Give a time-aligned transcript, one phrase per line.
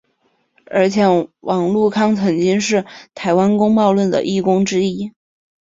[0.65, 1.05] 而且
[1.41, 5.13] 王康陆曾经是台湾公论报的义工之一。